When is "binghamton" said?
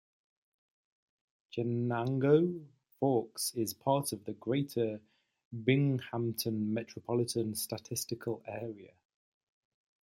5.63-6.73